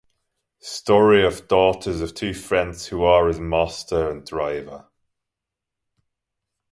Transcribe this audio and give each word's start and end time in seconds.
Story 0.63 1.23
of 1.23 1.47
daughters 1.47 2.01
of 2.01 2.15
two 2.15 2.33
friends 2.33 2.87
who 2.87 3.03
are 3.03 3.29
as 3.29 3.39
master 3.39 4.09
and 4.09 4.25
driver. 4.25 4.87